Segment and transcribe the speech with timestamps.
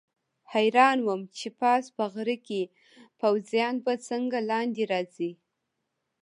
[0.53, 2.61] حیران وم چې پاس په غره کې
[3.19, 5.31] پوځیان به څنګه لاندې راځي.